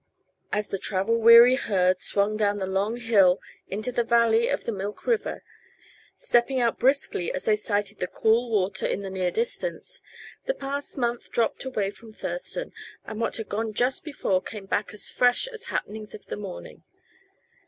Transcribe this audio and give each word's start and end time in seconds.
As 0.51 0.69
the 0.69 0.79
travel 0.79 1.17
weary 1.19 1.53
herd 1.57 2.01
swung 2.01 2.35
down 2.35 2.57
the 2.57 2.65
long 2.65 2.97
hill 2.97 3.39
into 3.67 3.91
the 3.91 4.03
valley 4.03 4.47
of 4.47 4.63
the 4.63 4.71
Milk 4.71 5.05
River, 5.05 5.43
stepping 6.17 6.59
out 6.59 6.79
briskly 6.79 7.31
as 7.31 7.45
they 7.45 7.55
sighted 7.55 7.99
the 7.99 8.07
cool 8.07 8.49
water 8.49 8.87
in 8.87 9.03
the 9.03 9.11
near 9.11 9.29
distance, 9.29 10.01
the 10.47 10.55
past 10.55 10.97
month 10.97 11.29
dropped 11.29 11.65
away 11.65 11.91
from 11.91 12.11
Thurston, 12.13 12.73
and 13.05 13.21
what 13.21 13.37
had 13.37 13.47
gone 13.47 13.73
just 13.75 14.03
before 14.03 14.41
came 14.41 14.65
back 14.65 14.89
fresh 14.89 15.45
as 15.49 15.65
the 15.65 15.69
happenings 15.69 16.15
of 16.15 16.25
the 16.25 16.35
morning. 16.35 16.81